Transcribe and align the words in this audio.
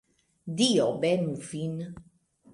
Dio 0.61 0.87
benu 1.03 1.37
vin. 1.51 1.79